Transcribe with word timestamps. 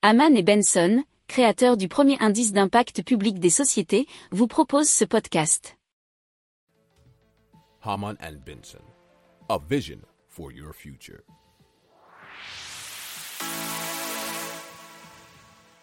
Haman 0.00 0.36
et 0.36 0.44
Benson, 0.44 1.02
créateurs 1.26 1.76
du 1.76 1.88
premier 1.88 2.16
indice 2.20 2.52
d'impact 2.52 3.02
public 3.02 3.40
des 3.40 3.50
sociétés, 3.50 4.06
vous 4.30 4.46
proposent 4.46 4.88
ce 4.88 5.04
podcast. 5.04 5.76
Haman 7.82 8.14
and 8.22 8.36
Benson, 8.46 8.78
a 9.48 9.58
vision 9.68 9.98
for 10.28 10.52
your 10.52 10.72
future. 10.72 11.18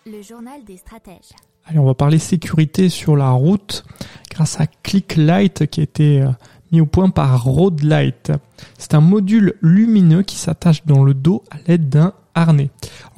Le 0.05 0.21
journal 0.21 0.63
des 0.63 0.77
stratèges. 0.77 1.33
Allez, 1.65 1.79
on 1.79 1.85
va 1.85 1.93
parler 1.93 2.17
sécurité 2.17 2.87
sur 2.87 3.17
la 3.17 3.31
route 3.31 3.83
grâce 4.31 4.61
à 4.61 4.67
ClickLight 4.67 5.67
qui 5.67 5.81
a 5.81 5.83
été 5.83 6.21
euh, 6.21 6.29
mis 6.71 6.79
au 6.79 6.85
point 6.85 7.09
par 7.09 7.43
Roadlight. 7.43 8.31
C'est 8.77 8.93
un 8.93 9.01
module 9.01 9.55
lumineux 9.61 10.23
qui 10.23 10.37
s'attache 10.37 10.85
dans 10.85 11.03
le 11.03 11.13
dos 11.13 11.43
à 11.51 11.57
l'aide 11.67 11.89
d'un 11.89 12.13
Alors, 12.35 12.53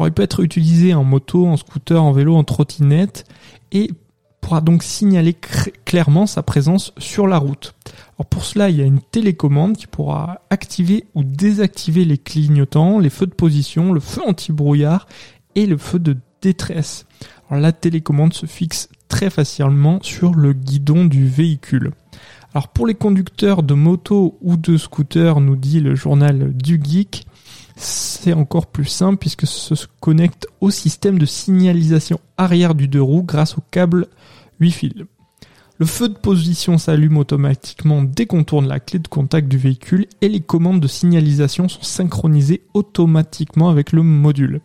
il 0.08 0.12
peut 0.12 0.24
être 0.24 0.44
utilisé 0.44 0.94
en 0.94 1.04
moto, 1.04 1.48
en 1.48 1.58
scooter, 1.58 2.02
en 2.02 2.12
vélo, 2.12 2.36
en 2.36 2.44
trottinette 2.44 3.26
et 3.72 3.92
pourra 4.48 4.62
donc 4.62 4.84
signaler 4.84 5.36
clairement 5.84 6.26
sa 6.26 6.42
présence 6.44 6.94
sur 6.98 7.28
la 7.28 7.38
route. 7.38 7.76
Alors 8.18 8.28
pour 8.28 8.46
cela, 8.46 8.70
il 8.70 8.78
y 8.78 8.82
a 8.82 8.86
une 8.86 9.02
télécommande 9.02 9.76
qui 9.76 9.88
pourra 9.88 10.40
activer 10.50 11.06
ou 11.16 11.24
désactiver 11.24 12.06
les 12.06 12.18
clignotants, 12.18 13.00
les 13.00 13.10
feux 13.10 13.26
de 13.26 13.34
position, 13.34 13.92
le 13.92 14.00
feu 14.00 14.22
anti-brouillard 14.26 15.08
et 15.56 15.66
le 15.66 15.78
feu 15.78 16.00
de 16.00 16.16
détresse. 16.42 17.06
La 17.52 17.74
télécommande 17.74 18.34
se 18.34 18.46
fixe 18.46 18.88
très 19.10 19.30
facilement 19.30 20.00
sur 20.02 20.34
le 20.34 20.54
guidon 20.54 21.06
du 21.06 21.28
véhicule. 21.28 21.92
Alors 22.54 22.70
pour 22.70 22.88
les 22.88 22.96
conducteurs 22.96 23.64
de 23.64 23.74
moto 23.74 24.38
ou 24.42 24.56
de 24.56 24.78
scooter, 24.78 25.42
nous 25.42 25.56
dit 25.56 25.82
le 25.82 25.96
journal 25.96 26.54
du 26.54 26.82
geek, 26.82 27.26
c'est 27.78 28.34
encore 28.34 28.68
plus 28.68 28.86
simple 28.86 29.18
puisque 29.18 29.46
ce 29.48 29.76
se 29.76 29.86
connecte 30.00 30.48
au 30.62 30.72
système 30.72 31.20
de 31.20 31.26
signalisation 31.26 32.20
arrière 32.38 32.76
du 32.76 32.88
deux 32.88 33.02
roues 33.02 33.24
grâce 33.24 33.58
au 33.58 33.64
câble 33.72 34.08
8 34.60 34.72
fils. 34.72 34.94
Le 35.80 35.86
feu 35.86 36.10
de 36.10 36.16
position 36.16 36.80
s'allume 36.80 37.18
automatiquement 37.18 38.02
dès 38.02 38.26
qu'on 38.26 38.44
tourne 38.44 38.68
la 38.68 38.80
clé 38.80 38.98
de 38.98 39.08
contact 39.08 39.48
du 39.48 39.60
véhicule 39.60 40.08
et 40.22 40.30
les 40.30 40.40
commandes 40.40 40.80
de 40.80 40.88
signalisation 40.88 41.70
sont 41.70 41.84
synchronisées 41.84 42.64
automatiquement 42.74 43.70
avec 43.70 43.92
le 43.92 44.02
module. 44.02 44.62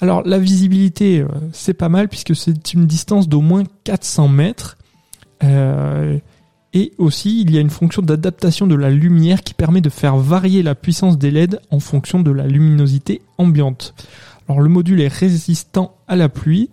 Alors 0.00 0.22
la 0.26 0.38
visibilité, 0.38 1.20
euh, 1.20 1.28
c'est 1.52 1.72
pas 1.72 1.88
mal 1.88 2.08
puisque 2.10 2.36
c'est 2.36 2.74
une 2.74 2.86
distance 2.86 3.30
d'au 3.30 3.40
moins 3.40 3.62
400 3.84 4.28
mètres. 4.28 4.76
Euh, 5.42 6.18
et 6.74 6.92
aussi, 6.98 7.42
il 7.42 7.50
y 7.50 7.58
a 7.58 7.60
une 7.60 7.70
fonction 7.70 8.02
d'adaptation 8.02 8.66
de 8.66 8.74
la 8.74 8.90
lumière 8.90 9.42
qui 9.42 9.52
permet 9.52 9.80
de 9.82 9.90
faire 9.90 10.16
varier 10.16 10.62
la 10.62 10.74
puissance 10.74 11.18
des 11.18 11.30
LED 11.30 11.60
en 11.70 11.80
fonction 11.80 12.20
de 12.20 12.30
la 12.30 12.46
luminosité 12.46 13.20
ambiante. 13.36 13.94
Alors 14.48 14.60
le 14.60 14.68
module 14.68 15.00
est 15.00 15.12
résistant 15.12 15.96
à 16.08 16.16
la 16.16 16.28
pluie 16.28 16.70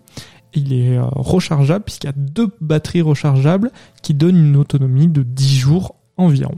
il 0.54 0.74
est 0.74 0.98
euh, 0.98 1.04
rechargeable 1.04 1.86
puisqu'il 1.86 2.08
y 2.08 2.10
a 2.10 2.16
deux 2.16 2.50
batteries 2.62 3.02
rechargeables 3.02 3.72
qui 4.02 4.14
donnent 4.14 4.38
une 4.38 4.56
autonomie 4.56 5.08
de 5.08 5.24
10 5.24 5.58
jours 5.58 5.96
environ. 6.18 6.58